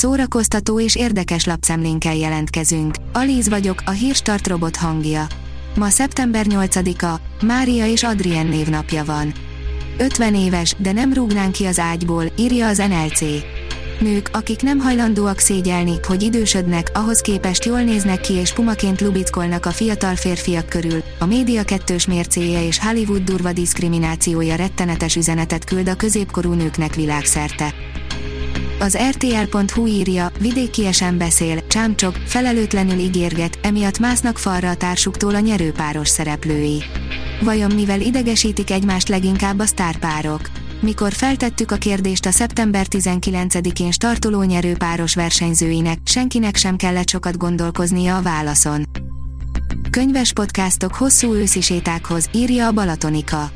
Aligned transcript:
szórakoztató 0.00 0.80
és 0.80 0.96
érdekes 0.96 1.44
lapszemlénkkel 1.44 2.14
jelentkezünk. 2.14 2.94
Alíz 3.12 3.48
vagyok, 3.48 3.82
a 3.84 3.90
hírstart 3.90 4.46
robot 4.46 4.76
hangja. 4.76 5.26
Ma 5.76 5.88
szeptember 5.88 6.46
8-a, 6.48 7.44
Mária 7.46 7.86
és 7.86 8.02
Adrien 8.02 8.46
névnapja 8.46 9.04
van. 9.04 9.32
50 9.98 10.34
éves, 10.34 10.74
de 10.78 10.92
nem 10.92 11.12
rúgnánk 11.12 11.52
ki 11.52 11.64
az 11.64 11.78
ágyból, 11.78 12.24
írja 12.38 12.68
az 12.68 12.78
NLC. 12.78 13.20
Nők, 13.98 14.30
akik 14.32 14.62
nem 14.62 14.78
hajlandóak 14.78 15.38
szégyelni, 15.38 15.94
hogy 16.02 16.22
idősödnek, 16.22 16.90
ahhoz 16.94 17.20
képest 17.20 17.64
jól 17.64 17.80
néznek 17.82 18.20
ki 18.20 18.32
és 18.32 18.52
pumaként 18.52 19.00
lubickolnak 19.00 19.66
a 19.66 19.70
fiatal 19.70 20.14
férfiak 20.16 20.68
körül, 20.68 21.02
a 21.18 21.26
média 21.26 21.62
kettős 21.62 22.06
mércéje 22.06 22.66
és 22.66 22.78
Hollywood 22.78 23.22
durva 23.22 23.52
diszkriminációja 23.52 24.54
rettenetes 24.54 25.16
üzenetet 25.16 25.64
küld 25.64 25.88
a 25.88 25.94
középkorú 25.94 26.52
nőknek 26.52 26.94
világszerte. 26.94 27.74
Az 28.80 28.98
RTL.hu 29.10 29.86
írja, 29.86 30.30
vidékiesen 30.38 31.18
beszél, 31.18 31.66
csámcsok, 31.66 32.16
felelőtlenül 32.24 32.98
ígérget, 32.98 33.58
emiatt 33.62 33.98
másznak 33.98 34.38
falra 34.38 34.70
a 34.70 34.74
társuktól 34.74 35.34
a 35.34 35.38
nyerőpáros 35.38 36.08
szereplői. 36.08 36.82
Vajon 37.42 37.74
mivel 37.74 38.00
idegesítik 38.00 38.70
egymást 38.70 39.08
leginkább 39.08 39.58
a 39.58 39.66
sztárpárok? 39.66 40.50
Mikor 40.80 41.12
feltettük 41.12 41.70
a 41.70 41.76
kérdést 41.76 42.26
a 42.26 42.30
szeptember 42.30 42.86
19-én 42.90 43.90
startoló 43.90 44.42
nyerőpáros 44.42 45.14
versenyzőinek, 45.14 45.98
senkinek 46.04 46.56
sem 46.56 46.76
kellett 46.76 47.08
sokat 47.08 47.36
gondolkoznia 47.36 48.16
a 48.16 48.22
válaszon. 48.22 48.84
Könyves 49.90 50.32
podcastok 50.32 50.94
hosszú 50.94 51.34
őszi 51.34 51.60
sétákhoz, 51.60 52.28
írja 52.32 52.66
a 52.66 52.72
Balatonika. 52.72 53.50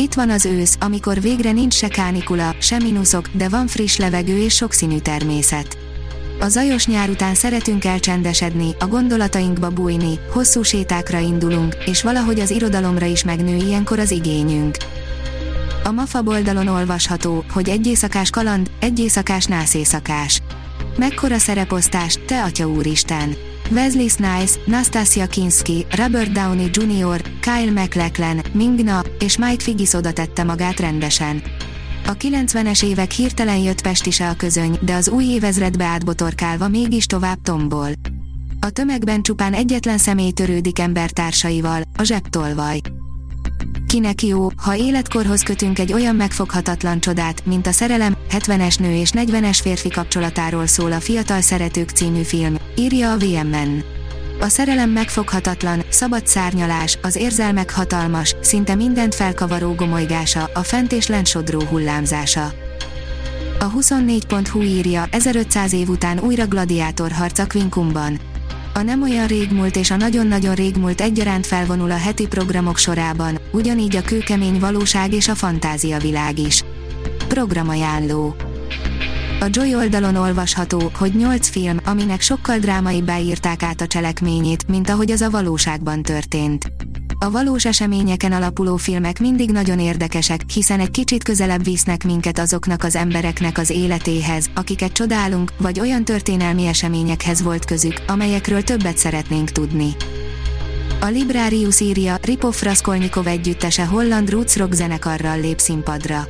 Itt 0.00 0.14
van 0.14 0.30
az 0.30 0.44
ősz, 0.44 0.76
amikor 0.80 1.20
végre 1.20 1.52
nincs 1.52 1.74
se 1.74 1.88
kánikula, 1.88 2.54
se 2.58 2.78
mínuszok, 2.78 3.28
de 3.32 3.48
van 3.48 3.66
friss 3.66 3.96
levegő 3.96 4.38
és 4.38 4.54
sokszínű 4.54 4.98
természet. 4.98 5.78
A 6.38 6.48
zajos 6.48 6.86
nyár 6.86 7.08
után 7.08 7.34
szeretünk 7.34 7.84
elcsendesedni, 7.84 8.74
a 8.78 8.86
gondolatainkba 8.86 9.70
bújni, 9.70 10.18
hosszú 10.32 10.62
sétákra 10.62 11.18
indulunk, 11.18 11.76
és 11.86 12.02
valahogy 12.02 12.40
az 12.40 12.50
irodalomra 12.50 13.06
is 13.06 13.24
megnő 13.24 13.56
ilyenkor 13.56 13.98
az 13.98 14.10
igényünk. 14.10 14.76
A 15.84 15.90
MAFA 15.90 16.22
oldalon 16.24 16.66
olvasható, 16.66 17.44
hogy 17.52 17.68
egy 17.68 17.86
éjszakás 17.86 18.30
kaland, 18.30 18.70
egy 18.78 18.98
éjszakás 18.98 19.44
nászészakás. 19.44 20.42
Mekkora 20.96 21.38
szereposztás, 21.38 22.18
te 22.26 22.42
atya 22.42 22.68
úristen! 22.68 23.36
Wesley 23.70 24.08
Snipes, 24.08 24.58
Nastasia 24.66 25.26
Kinski, 25.26 25.86
Robert 25.90 26.32
Downey 26.32 26.70
Jr., 26.72 27.20
Kyle 27.40 27.72
MacLachlan, 27.72 28.40
Mingna 28.52 29.02
és 29.18 29.38
Mike 29.38 29.62
Figgis 29.62 29.92
oda 29.92 30.12
tette 30.12 30.44
magát 30.44 30.80
rendesen. 30.80 31.42
A 32.06 32.12
90-es 32.12 32.84
évek 32.84 33.10
hirtelen 33.10 33.58
jött 33.58 33.82
pestise 33.82 34.28
a 34.28 34.34
közöny, 34.34 34.78
de 34.80 34.94
az 34.94 35.08
új 35.08 35.24
évezredbe 35.24 35.84
átbotorkálva 35.84 36.68
mégis 36.68 37.06
tovább 37.06 37.38
tombol. 37.42 37.88
A 38.60 38.70
tömegben 38.70 39.22
csupán 39.22 39.54
egyetlen 39.54 39.98
személy 39.98 40.30
törődik 40.30 40.78
embertársaival, 40.78 41.82
a 41.96 42.02
zsebtolvaj. 42.02 42.80
Kinek 43.90 44.22
jó, 44.22 44.48
ha 44.56 44.76
életkorhoz 44.76 45.42
kötünk 45.42 45.78
egy 45.78 45.92
olyan 45.92 46.16
megfoghatatlan 46.16 47.00
csodát, 47.00 47.46
mint 47.46 47.66
a 47.66 47.72
Szerelem, 47.72 48.16
70-es 48.30 48.80
nő 48.80 48.94
és 48.94 49.10
40-es 49.14 49.58
férfi 49.62 49.88
kapcsolatáról 49.88 50.66
szól 50.66 50.92
a 50.92 51.00
Fiatal 51.00 51.40
Szeretők 51.40 51.88
című 51.88 52.22
film, 52.22 52.56
írja 52.76 53.12
a 53.12 53.16
VMN. 53.16 53.84
A 54.40 54.48
szerelem 54.48 54.90
megfoghatatlan, 54.90 55.82
szabad 55.88 56.26
szárnyalás, 56.26 56.98
az 57.02 57.16
érzelmek 57.16 57.70
hatalmas, 57.70 58.34
szinte 58.40 58.74
mindent 58.74 59.14
felkavaró 59.14 59.74
gomolygása, 59.74 60.50
a 60.54 60.62
fent 60.62 60.92
és 60.92 61.06
lent 61.06 61.26
sodró 61.26 61.62
hullámzása. 61.62 62.52
A 63.58 63.72
24.hu 63.72 64.62
írja, 64.62 65.04
1500 65.10 65.72
év 65.72 65.88
után 65.88 66.18
újra 66.18 66.46
gladiátor 66.46 67.10
harca 67.10 67.46
Quincumban. 67.46 68.29
A 68.80 68.82
nem 68.82 69.02
olyan 69.02 69.26
régmúlt 69.26 69.76
és 69.76 69.90
a 69.90 69.96
nagyon-nagyon 69.96 70.54
régmúlt 70.54 71.00
egyaránt 71.00 71.46
felvonul 71.46 71.90
a 71.90 71.96
heti 71.96 72.26
programok 72.26 72.76
sorában, 72.76 73.38
ugyanígy 73.52 73.96
a 73.96 74.02
kőkemény 74.02 74.58
valóság 74.58 75.12
és 75.12 75.28
a 75.28 75.34
fantázia 75.34 75.98
világ 75.98 76.38
is. 76.38 76.64
Programajánló 77.28 78.34
a 79.40 79.46
Joy 79.50 79.74
oldalon 79.74 80.16
olvasható, 80.16 80.90
hogy 80.94 81.14
8 81.14 81.48
film, 81.48 81.80
aminek 81.84 82.20
sokkal 82.20 82.58
drámaibbá 82.58 83.18
írták 83.18 83.62
át 83.62 83.80
a 83.80 83.86
cselekményét, 83.86 84.68
mint 84.68 84.88
ahogy 84.88 85.10
az 85.10 85.20
a 85.20 85.30
valóságban 85.30 86.02
történt. 86.02 86.72
A 87.22 87.30
valós 87.30 87.64
eseményeken 87.64 88.32
alapuló 88.32 88.76
filmek 88.76 89.20
mindig 89.20 89.50
nagyon 89.50 89.78
érdekesek, 89.78 90.40
hiszen 90.52 90.80
egy 90.80 90.90
kicsit 90.90 91.24
közelebb 91.24 91.64
visznek 91.64 92.04
minket 92.04 92.38
azoknak 92.38 92.84
az 92.84 92.96
embereknek 92.96 93.58
az 93.58 93.70
életéhez, 93.70 94.50
akiket 94.54 94.92
csodálunk, 94.92 95.52
vagy 95.58 95.80
olyan 95.80 96.04
történelmi 96.04 96.66
eseményekhez 96.66 97.42
volt 97.42 97.64
közük, 97.64 98.02
amelyekről 98.06 98.62
többet 98.62 98.98
szeretnénk 98.98 99.50
tudni. 99.50 99.88
A 101.00 101.06
Librarius 101.06 101.80
írja, 101.80 102.16
Ripov 102.22 102.56
Raskolnikov 102.62 103.26
együttese 103.26 103.86
holland 103.86 104.30
roots 104.30 104.56
rock 104.56 104.72
zenekarral 104.72 105.40
lép 105.40 105.58
színpadra. 105.58 106.26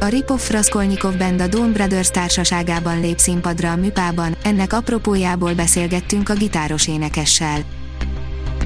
A 0.00 0.06
Ripov 0.06 0.48
Raskolnikov 0.50 1.16
Band 1.16 1.40
a 1.40 1.46
Dawn 1.46 1.72
Brothers 1.72 2.10
társaságában 2.10 3.00
lép 3.00 3.18
színpadra 3.18 3.70
a 3.70 3.76
műpában, 3.76 4.36
ennek 4.42 4.72
apropójából 4.72 5.54
beszélgettünk 5.54 6.28
a 6.28 6.34
gitáros 6.34 6.88
énekessel. 6.88 7.75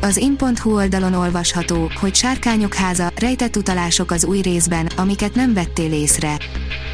Az 0.02 0.16
in.hu 0.16 0.74
oldalon 0.74 1.14
olvasható, 1.14 1.90
hogy 2.00 2.14
Sárkányok 2.14 2.74
háza, 2.74 3.12
rejtett 3.16 3.56
utalások 3.56 4.10
az 4.10 4.24
új 4.24 4.40
részben, 4.40 4.88
amiket 4.96 5.34
nem 5.34 5.54
vettél 5.54 5.92
észre. 5.92 6.36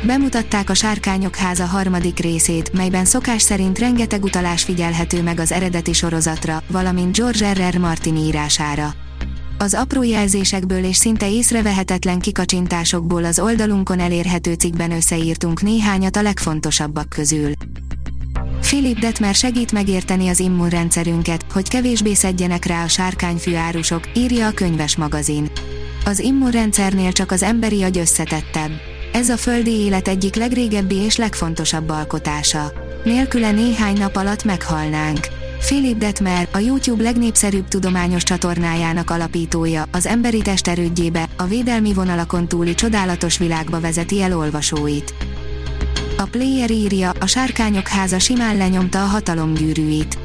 Bemutatták 0.06 0.70
a 0.70 0.74
Sárkányok 0.74 1.36
háza 1.36 1.64
harmadik 1.64 2.18
részét, 2.18 2.72
melyben 2.72 3.04
szokás 3.04 3.42
szerint 3.42 3.78
rengeteg 3.78 4.22
utalás 4.22 4.62
figyelhető 4.62 5.22
meg 5.22 5.40
az 5.40 5.52
eredeti 5.52 5.92
sorozatra, 5.92 6.62
valamint 6.68 7.16
George 7.16 7.52
R. 7.52 7.74
R. 7.74 7.78
Martin 7.78 8.16
írására. 8.16 8.94
Az 9.58 9.74
apró 9.74 10.02
jelzésekből 10.02 10.84
és 10.84 10.96
szinte 10.96 11.30
észrevehetetlen 11.30 12.18
kikacsintásokból 12.18 13.24
az 13.24 13.38
oldalunkon 13.38 13.98
elérhető 13.98 14.52
cikkben 14.52 14.92
összeírtunk 14.92 15.62
néhányat 15.62 16.16
a 16.16 16.22
legfontosabbak 16.22 17.08
közül. 17.08 17.52
Philip 18.66 18.98
Detmer 18.98 19.34
segít 19.34 19.72
megérteni 19.72 20.28
az 20.28 20.40
immunrendszerünket, 20.40 21.44
hogy 21.52 21.68
kevésbé 21.68 22.14
szedjenek 22.14 22.64
rá 22.64 22.84
a 22.84 22.88
sárkányfű 22.88 23.54
árusok, 23.54 24.08
írja 24.14 24.46
a 24.46 24.50
könyves 24.50 24.96
magazin. 24.96 25.50
Az 26.04 26.18
immunrendszernél 26.18 27.12
csak 27.12 27.30
az 27.30 27.42
emberi 27.42 27.82
agy 27.82 27.98
összetettebb. 27.98 28.70
Ez 29.12 29.28
a 29.28 29.36
földi 29.36 29.70
élet 29.70 30.08
egyik 30.08 30.34
legrégebbi 30.34 30.94
és 30.94 31.16
legfontosabb 31.16 31.88
alkotása. 31.88 32.72
Nélküle 33.04 33.50
néhány 33.50 33.98
nap 33.98 34.16
alatt 34.16 34.44
meghalnánk. 34.44 35.26
Philip 35.58 35.98
Detmer, 35.98 36.48
a 36.52 36.58
YouTube 36.58 37.02
legnépszerűbb 37.02 37.68
tudományos 37.68 38.22
csatornájának 38.22 39.10
alapítója, 39.10 39.84
az 39.92 40.06
emberi 40.06 40.42
test 40.42 40.68
erődjébe, 40.68 41.28
a 41.36 41.44
védelmi 41.44 41.92
vonalakon 41.92 42.48
túli 42.48 42.74
csodálatos 42.74 43.38
világba 43.38 43.80
vezeti 43.80 44.22
el 44.22 44.36
olvasóit. 44.36 45.14
A 46.18 46.24
player 46.24 46.70
írja, 46.70 47.10
a 47.10 47.26
sárkányok 47.26 47.88
háza 47.88 48.18
simán 48.18 48.56
lenyomta 48.56 49.02
a 49.02 49.06
hatalomgyűrűit. 49.06 50.18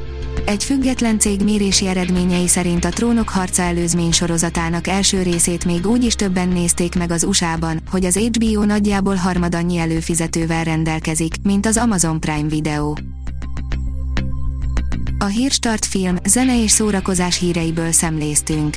Egy 0.44 0.64
független 0.64 1.18
cég 1.18 1.42
mérési 1.42 1.86
eredményei 1.86 2.48
szerint 2.48 2.84
a 2.84 2.88
Trónok 2.88 3.28
harca 3.28 3.62
előzmény 3.62 4.12
sorozatának 4.12 4.86
első 4.86 5.22
részét 5.22 5.64
még 5.64 5.86
úgy 5.86 6.04
is 6.04 6.14
többen 6.14 6.48
nézték 6.48 6.94
meg 6.94 7.10
az 7.10 7.24
USA-ban, 7.24 7.80
hogy 7.90 8.04
az 8.04 8.16
HBO 8.16 8.64
nagyjából 8.64 9.14
harmadannyi 9.14 9.76
előfizetővel 9.76 10.64
rendelkezik, 10.64 11.34
mint 11.42 11.66
az 11.66 11.76
Amazon 11.76 12.20
Prime 12.20 12.48
Video. 12.48 12.94
A 15.18 15.24
Hírstart 15.24 15.86
film, 15.86 16.16
zene 16.24 16.62
és 16.62 16.70
szórakozás 16.70 17.38
híreiből 17.38 17.92
szemléztünk. 17.92 18.76